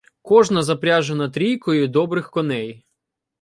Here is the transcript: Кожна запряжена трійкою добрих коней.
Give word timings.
Кожна 0.21 0.63
запряжена 0.63 1.29
трійкою 1.29 1.87
добрих 1.87 2.31
коней. 2.31 2.85